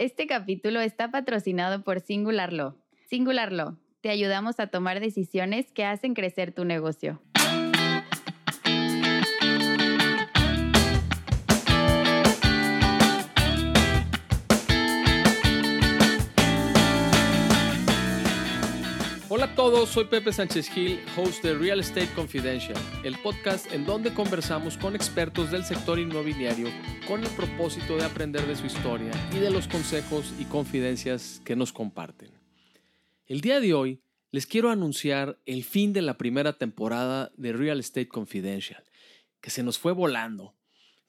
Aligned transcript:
Este 0.00 0.26
capítulo 0.26 0.80
está 0.80 1.10
patrocinado 1.10 1.84
por 1.84 2.00
Singular 2.00 2.54
Law. 2.54 2.74
Singular 3.10 3.52
Law, 3.52 3.76
te 4.00 4.08
ayudamos 4.08 4.58
a 4.58 4.68
tomar 4.68 4.98
decisiones 4.98 5.70
que 5.72 5.84
hacen 5.84 6.14
crecer 6.14 6.54
tu 6.54 6.64
negocio. 6.64 7.20
Hola 19.40 19.52
a 19.52 19.56
todos, 19.56 19.88
soy 19.88 20.04
Pepe 20.04 20.34
Sánchez 20.34 20.68
Gil, 20.68 21.00
host 21.16 21.42
de 21.42 21.54
Real 21.54 21.80
Estate 21.80 22.12
Confidential, 22.14 22.76
el 23.04 23.16
podcast 23.22 23.72
en 23.72 23.86
donde 23.86 24.12
conversamos 24.12 24.76
con 24.76 24.94
expertos 24.94 25.50
del 25.50 25.64
sector 25.64 25.98
inmobiliario 25.98 26.68
con 27.08 27.24
el 27.24 27.30
propósito 27.30 27.96
de 27.96 28.04
aprender 28.04 28.46
de 28.46 28.54
su 28.54 28.66
historia 28.66 29.10
y 29.34 29.38
de 29.38 29.48
los 29.48 29.66
consejos 29.66 30.34
y 30.38 30.44
confidencias 30.44 31.40
que 31.42 31.56
nos 31.56 31.72
comparten. 31.72 32.30
El 33.24 33.40
día 33.40 33.60
de 33.60 33.72
hoy 33.72 34.02
les 34.30 34.46
quiero 34.46 34.68
anunciar 34.68 35.38
el 35.46 35.64
fin 35.64 35.94
de 35.94 36.02
la 36.02 36.18
primera 36.18 36.58
temporada 36.58 37.32
de 37.38 37.54
Real 37.54 37.80
Estate 37.80 38.08
Confidential, 38.08 38.84
que 39.40 39.48
se 39.48 39.62
nos 39.62 39.78
fue 39.78 39.92
volando. 39.92 40.54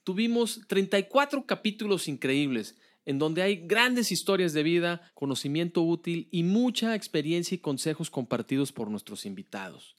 Tuvimos 0.06 0.62
34 0.70 1.46
capítulos 1.46 2.08
increíbles 2.08 2.78
en 3.06 3.20
donde 3.20 3.42
hay 3.42 3.68
grandes 3.68 4.12
historias 4.12 4.54
de 4.54 4.64
vida, 4.64 5.12
conocimiento 5.14 5.82
útil 5.82 6.28
y 6.32 6.44
mucha 6.44 6.96
experiencia 6.96 7.56
y 7.56 7.60
consejos 7.60 8.10
compartidos 8.10 8.72
por 8.72 8.90
nuestros 8.90 9.26
invitados. 9.26 9.96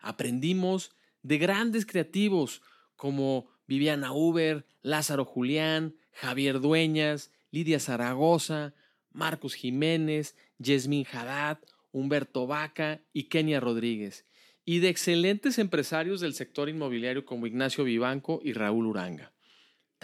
Aprendimos 0.00 0.92
de 1.22 1.38
grandes 1.38 1.86
creativos 1.86 2.62
como 2.96 3.48
Viviana 3.66 4.12
Uber, 4.12 4.66
Lázaro 4.82 5.24
Julián, 5.24 5.96
Javier 6.12 6.60
Dueñas, 6.60 7.32
Lidia 7.50 7.80
Zaragoza, 7.80 8.74
Marcos 9.12 9.54
Jiménez, 9.54 10.36
Yasmín 10.58 11.06
Haddad, 11.10 11.58
Humberto 11.92 12.46
Vaca 12.46 13.00
y 13.12 13.24
Kenia 13.24 13.60
Rodríguez, 13.60 14.26
y 14.64 14.80
de 14.80 14.88
excelentes 14.88 15.58
empresarios 15.58 16.20
del 16.20 16.34
sector 16.34 16.68
inmobiliario 16.68 17.24
como 17.24 17.46
Ignacio 17.46 17.84
Vivanco 17.84 18.40
y 18.42 18.52
Raúl 18.52 18.86
Uranga. 18.86 19.33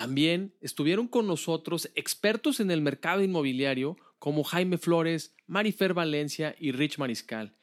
También 0.01 0.55
estuvieron 0.63 1.09
con 1.09 1.27
nosotros 1.27 1.91
expertos 1.95 2.59
en 2.61 2.71
el 2.71 2.81
mercado 2.81 3.23
inmobiliario 3.23 3.99
como 4.19 4.45
Jaime 4.45 4.79
Flores, 4.79 5.37
Marifer 5.47 5.93
Valencia 5.93 6.57
y 6.59 6.73
Rich 6.73 6.97
Mariscal, 6.97 7.55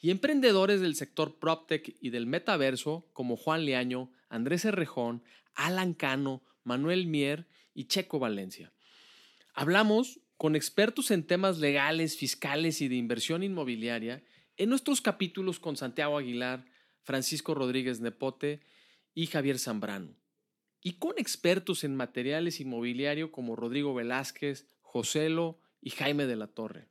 y 0.00 0.10
emprendedores 0.10 0.80
del 0.80 0.96
sector 0.96 1.38
PropTech 1.38 1.96
y 2.00 2.10
del 2.10 2.26
metaverso 2.26 3.08
como 3.12 3.36
Juan 3.36 3.64
Leaño, 3.64 4.10
Andrés 4.28 4.64
Herrejón, 4.64 5.22
Alan 5.54 5.94
Cano, 5.94 6.42
Manuel 6.64 7.06
Mier 7.06 7.46
y 7.74 7.84
Checo 7.84 8.18
Valencia. 8.18 8.72
Hablamos 9.54 10.18
con 10.36 10.56
expertos 10.56 11.12
en 11.12 11.24
temas 11.24 11.58
legales, 11.58 12.16
fiscales 12.16 12.80
y 12.80 12.88
de 12.88 12.96
inversión 12.96 13.44
inmobiliaria 13.44 14.24
en 14.56 14.68
nuestros 14.68 15.00
capítulos 15.00 15.60
con 15.60 15.76
Santiago 15.76 16.18
Aguilar, 16.18 16.66
Francisco 17.04 17.54
Rodríguez 17.54 18.00
Nepote 18.00 18.62
y 19.14 19.26
Javier 19.26 19.60
Zambrano 19.60 20.23
y 20.86 20.98
con 20.98 21.14
expertos 21.16 21.82
en 21.82 21.96
materiales 21.96 22.60
inmobiliario 22.60 23.32
como 23.32 23.56
Rodrigo 23.56 23.94
Velázquez, 23.94 24.68
Joselo 24.82 25.58
y 25.80 25.90
Jaime 25.90 26.26
de 26.26 26.36
la 26.36 26.46
Torre. 26.46 26.88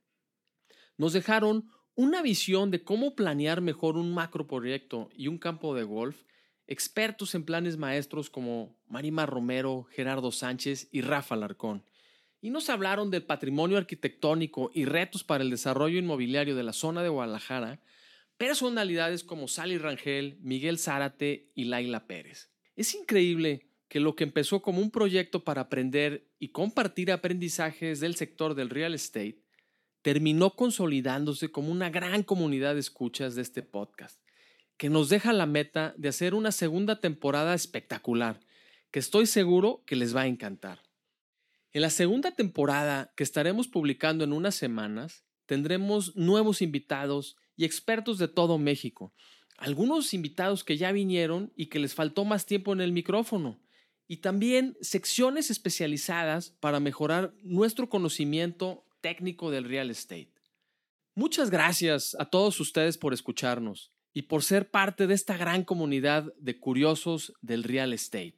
Nos 0.98 1.14
dejaron 1.14 1.70
una 1.94 2.24
visión 2.24 2.72
de 2.72 2.84
cómo 2.84 3.16
planear 3.16 3.62
mejor 3.62 3.98
un 3.98 4.12
macroproyecto 4.12 5.10
y 5.16 5.28
un 5.28 5.38
campo 5.38 5.76
de 5.76 5.84
golf, 5.84 6.24
expertos 6.66 7.36
en 7.36 7.46
planes 7.46 7.78
maestros 7.78 8.32
como 8.32 8.76
Marima 8.88 9.28
Romero, 9.28 9.84
Gerardo 9.92 10.32
Sánchez 10.32 10.90
y 10.92 11.02
Rafa 11.02 11.36
Larcón. 11.36 11.86
Y 12.42 12.50
nos 12.50 12.72
hablaron 12.72 13.12
del 13.12 13.24
patrimonio 13.24 13.78
arquitectónico 13.78 14.72
y 14.74 14.86
retos 14.86 15.24
para 15.24 15.44
el 15.44 15.52
desarrollo 15.52 16.00
inmobiliario 16.00 16.56
de 16.56 16.64
la 16.64 16.74
zona 16.74 17.04
de 17.04 17.10
Guadalajara, 17.10 17.80
personalidades 18.38 19.24
como 19.24 19.48
Sally 19.48 19.78
Rangel, 19.78 20.40
Miguel 20.42 20.80
Zárate 20.80 21.52
y 21.54 21.66
Laila 21.66 22.08
Pérez. 22.08 22.50
Es 22.76 22.96
increíble 22.96 23.70
que 23.94 24.00
lo 24.00 24.16
que 24.16 24.24
empezó 24.24 24.64
como 24.64 24.82
un 24.82 24.90
proyecto 24.90 25.44
para 25.44 25.62
aprender 25.62 26.28
y 26.40 26.48
compartir 26.48 27.12
aprendizajes 27.12 28.00
del 28.00 28.16
sector 28.16 28.56
del 28.56 28.72
real 28.72 28.96
estate, 28.96 29.44
terminó 30.02 30.56
consolidándose 30.56 31.52
como 31.52 31.72
una 31.72 31.92
gran 31.92 32.24
comunidad 32.24 32.74
de 32.74 32.80
escuchas 32.80 33.36
de 33.36 33.44
este 33.44 33.62
podcast, 33.62 34.20
que 34.78 34.90
nos 34.90 35.10
deja 35.10 35.32
la 35.32 35.46
meta 35.46 35.94
de 35.96 36.10
hacer 36.10 36.34
una 36.34 36.52
segunda 36.52 37.02
temporada 37.02 37.54
espectacular, 37.54 38.40
que 38.90 38.98
estoy 38.98 39.28
seguro 39.28 39.84
que 39.86 39.96
les 39.96 40.16
va 40.16 40.22
a 40.22 40.28
encantar. 40.28 40.82
En 41.72 41.84
la 41.84 41.92
segunda 41.92 42.32
temporada, 42.32 43.14
que 43.16 43.24
estaremos 43.24 43.68
publicando 43.68 44.24
en 44.24 44.34
unas 44.34 44.56
semanas, 44.56 45.24
tendremos 45.46 46.16
nuevos 46.16 46.64
invitados 46.64 47.38
y 47.56 47.66
expertos 47.66 48.18
de 48.18 48.28
todo 48.28 48.58
México, 48.58 49.14
algunos 49.60 50.16
invitados 50.16 50.64
que 50.64 50.78
ya 50.78 50.92
vinieron 50.92 51.54
y 51.56 51.68
que 51.68 51.78
les 51.78 51.94
faltó 51.94 52.26
más 52.26 52.48
tiempo 52.48 52.74
en 52.74 52.82
el 52.82 52.92
micrófono, 52.92 53.60
y 54.14 54.18
también 54.18 54.78
secciones 54.80 55.50
especializadas 55.50 56.52
para 56.60 56.80
mejorar 56.80 57.34
nuestro 57.42 57.90
conocimiento 57.90 58.86
técnico 59.02 59.50
del 59.50 59.64
real 59.64 59.90
estate. 59.90 60.32
Muchas 61.16 61.50
gracias 61.50 62.16
a 62.20 62.26
todos 62.26 62.60
ustedes 62.60 63.00
por 63.00 63.16
escucharnos 63.16 63.92
y 64.14 64.22
por 64.22 64.44
ser 64.44 64.70
parte 64.70 65.08
de 65.08 65.16
esta 65.16 65.36
gran 65.36 65.64
comunidad 65.64 66.32
de 66.38 66.60
curiosos 66.60 67.34
del 67.42 67.64
real 67.64 67.92
estate. 67.92 68.38